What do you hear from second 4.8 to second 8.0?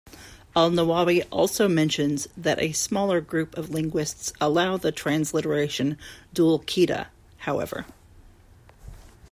transliteration Dhu'l-Qi'dah, however.